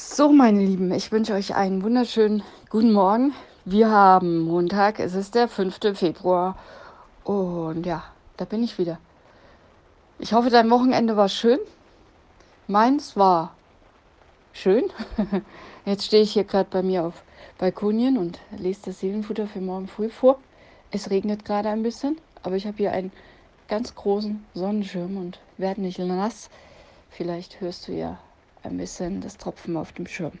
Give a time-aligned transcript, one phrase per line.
[0.00, 3.34] So, meine Lieben, ich wünsche euch einen wunderschönen guten Morgen.
[3.64, 5.98] Wir haben Montag, es ist der 5.
[5.98, 6.56] Februar
[7.24, 8.04] und ja,
[8.36, 9.00] da bin ich wieder.
[10.20, 11.58] Ich hoffe, dein Wochenende war schön.
[12.68, 13.56] Meins war
[14.52, 14.84] schön.
[15.84, 17.24] Jetzt stehe ich hier gerade bei mir auf
[17.58, 20.38] Balkonien und lese das Seelenfutter für morgen früh vor.
[20.92, 23.10] Es regnet gerade ein bisschen, aber ich habe hier einen
[23.66, 26.50] ganz großen Sonnenschirm und werde nicht nass.
[27.10, 28.20] Vielleicht hörst du ja
[28.62, 30.32] ein bisschen das Tropfen auf dem Schirm.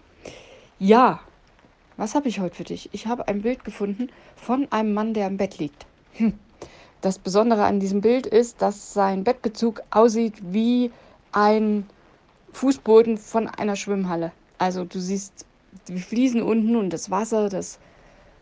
[0.78, 1.20] Ja,
[1.96, 2.90] was habe ich heute für dich?
[2.92, 5.86] Ich habe ein Bild gefunden von einem Mann, der im Bett liegt.
[6.14, 6.38] Hm.
[7.00, 10.90] Das Besondere an diesem Bild ist, dass sein Bettbezug aussieht wie
[11.32, 11.86] ein
[12.52, 14.32] Fußboden von einer Schwimmhalle.
[14.58, 15.46] Also du siehst
[15.86, 17.78] die Fliesen unten und das Wasser, das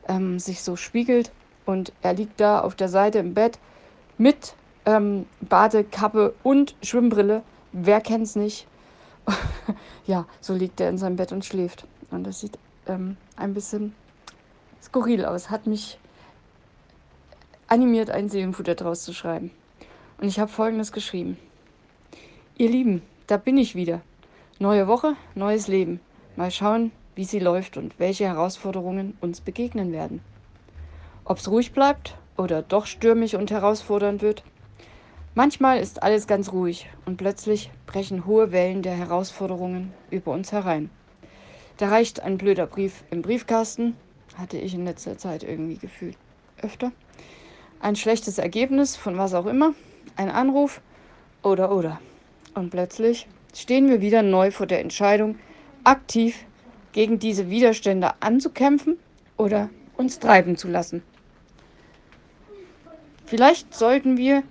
[0.09, 1.33] ähm, sich so spiegelt.
[1.67, 3.59] Und er liegt da auf der Seite im Bett
[4.19, 4.55] mit
[4.87, 7.43] ähm, Badekappe und Schwimmbrille.
[7.73, 8.67] Wer kennt es nicht?
[10.07, 11.87] ja, so liegt er in seinem Bett und schläft.
[12.11, 13.95] Und das sieht ähm, ein bisschen
[14.83, 15.51] skurril aus.
[15.51, 15.99] Hat mich
[17.69, 19.51] animiert, ein Seelenfutter draus zu schreiben.
[20.19, 21.37] Und ich habe folgendes geschrieben.
[22.57, 24.01] Ihr Lieben, da bin ich wieder.
[24.59, 26.01] Neue Woche, neues Leben.
[26.37, 30.21] Mal schauen, wie sie läuft und welche Herausforderungen uns begegnen werden.
[31.25, 34.43] Ob es ruhig bleibt oder doch stürmisch und herausfordernd wird,
[35.37, 40.89] Manchmal ist alles ganz ruhig und plötzlich brechen hohe Wellen der Herausforderungen über uns herein.
[41.77, 43.97] Da reicht ein blöder Brief im Briefkasten,
[44.39, 46.17] hatte ich in letzter Zeit irgendwie gefühlt
[46.63, 46.91] öfter.
[47.81, 49.75] Ein schlechtes Ergebnis von was auch immer,
[50.17, 50.81] ein Anruf
[51.43, 52.01] oder oder.
[52.55, 55.37] Und plötzlich stehen wir wieder neu vor der Entscheidung,
[55.85, 56.47] aktiv
[56.93, 58.97] gegen diese Widerstände anzukämpfen
[59.37, 61.03] oder uns treiben zu lassen.
[63.27, 64.43] Vielleicht sollten wir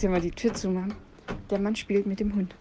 [0.00, 0.94] muss hier mal die Tür zumachen.
[1.50, 2.54] Der Mann spielt mit dem Hund.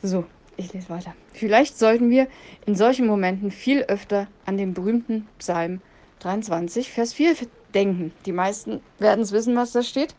[0.00, 1.12] So, ich lese weiter.
[1.32, 2.28] Vielleicht sollten wir
[2.66, 5.80] in solchen Momenten viel öfter an den berühmten Psalm
[6.20, 7.34] 23, Vers 4
[7.74, 8.12] denken.
[8.26, 10.14] Die meisten werden es wissen, was da steht.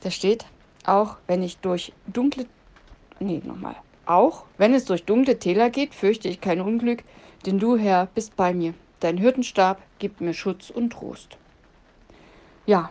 [0.00, 0.44] Da steht,
[0.84, 2.44] auch wenn ich durch dunkle.
[3.18, 3.76] Nee, nochmal.
[4.04, 7.02] Auch wenn es durch dunkle Täler geht, fürchte ich kein Unglück,
[7.46, 8.74] denn du, Herr, bist bei mir.
[9.00, 11.38] Dein Hirtenstab gibt mir Schutz und Trost.
[12.66, 12.90] Ja,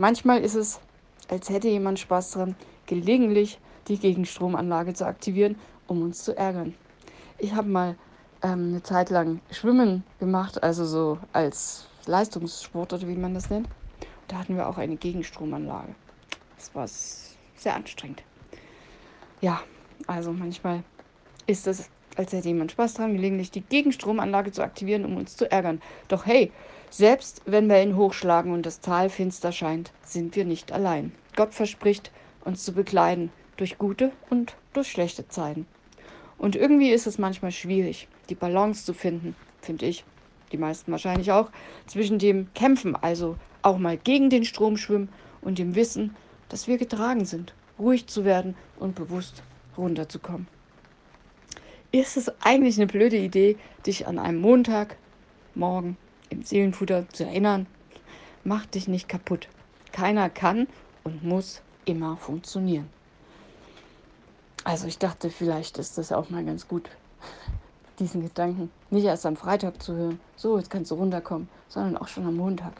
[0.00, 0.80] Manchmal ist es,
[1.30, 3.58] als hätte jemand Spaß dran, gelegentlich
[3.88, 6.74] die Gegenstromanlage zu aktivieren, um uns zu ärgern.
[7.38, 7.96] Ich habe mal
[8.42, 13.68] ähm, eine Zeit lang Schwimmen gemacht, also so als Leistungssport oder wie man das nennt.
[14.28, 15.94] Da hatten wir auch eine Gegenstromanlage.
[16.56, 18.22] Das war sehr anstrengend.
[19.40, 19.60] Ja,
[20.06, 20.82] also manchmal
[21.46, 25.50] ist es, als hätte jemand Spaß dran, gelegentlich die Gegenstromanlage zu aktivieren, um uns zu
[25.50, 25.80] ärgern.
[26.08, 26.52] Doch hey,
[26.90, 31.12] selbst wenn Wellen hochschlagen und das Tal finster scheint, sind wir nicht allein.
[31.36, 32.10] Gott verspricht,
[32.44, 35.66] uns zu bekleiden, durch gute und durch schlechte Zeiten.
[36.36, 40.04] Und irgendwie ist es manchmal schwierig, die Balance zu finden, finde ich,
[40.52, 41.50] die meisten wahrscheinlich auch,
[41.86, 45.10] zwischen dem Kämpfen, also auch mal gegen den Strom schwimmen,
[45.42, 46.16] und dem Wissen,
[46.48, 49.42] dass wir getragen sind, ruhig zu werden und bewusst
[49.76, 50.48] runterzukommen.
[51.92, 54.96] Ist es eigentlich eine blöde Idee, dich an einem Montag,
[55.54, 55.96] morgen
[56.30, 57.66] im Seelenfutter zu erinnern,
[58.44, 59.48] mach dich nicht kaputt.
[59.92, 60.66] Keiner kann
[61.04, 62.88] und muss immer funktionieren.
[64.64, 66.88] Also ich dachte, vielleicht ist das auch mal ganz gut,
[67.98, 72.08] diesen Gedanken nicht erst am Freitag zu hören, so jetzt kannst du runterkommen, sondern auch
[72.08, 72.72] schon am Montag.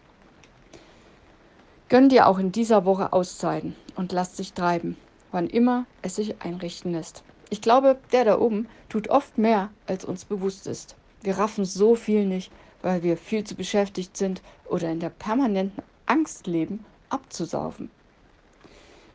[1.88, 4.96] Gönn dir auch in dieser Woche Auszeiten und lass dich treiben,
[5.32, 7.24] wann immer es sich einrichten lässt.
[7.48, 10.94] Ich glaube, der da oben tut oft mehr, als uns bewusst ist.
[11.22, 12.52] Wir raffen so viel nicht,
[12.82, 17.90] weil wir viel zu beschäftigt sind oder in der permanenten Angst leben, abzusaufen.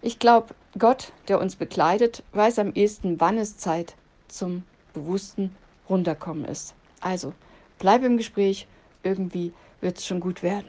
[0.02, 3.96] Ich glaube, Gott, der uns begleitet, weiß am ehesten, wann es Zeit
[4.28, 5.56] zum bewussten
[5.90, 6.76] Runterkommen ist.
[7.02, 7.34] Also,
[7.80, 8.68] bleib im Gespräch,
[9.04, 10.68] irgendwie wird es schon gut werden.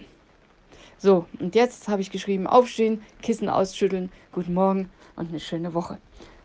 [0.99, 5.99] So, und jetzt habe ich geschrieben, aufstehen, Kissen ausschütteln, guten Morgen und eine schöne Woche.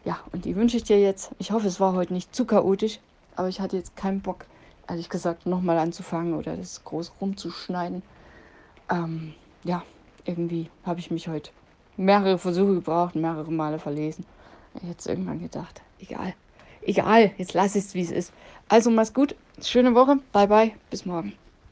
[0.03, 1.31] Ja, und die wünsche ich dir jetzt.
[1.40, 2.99] Ich hoffe, es war heute nicht zu chaotisch,
[3.35, 4.46] aber ich hatte jetzt keinen Bock,
[4.87, 8.03] ehrlich gesagt, nochmal anzufangen oder das groß rumzuschneiden.
[8.89, 9.33] Ähm,
[9.63, 9.83] ja,
[10.25, 11.51] irgendwie habe ich mich heute
[11.97, 14.25] mehrere Versuche gebraucht, mehrere Male verlesen.
[14.75, 16.33] Ich hätte irgendwann gedacht, egal,
[16.81, 18.33] egal, jetzt lass es, wie es ist.
[18.69, 21.34] Also mach's gut, schöne Woche, bye bye, bis morgen.